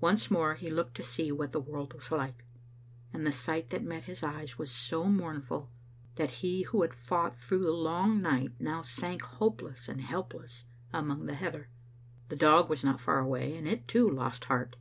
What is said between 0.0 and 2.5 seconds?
Once more he looked to see what the world was like;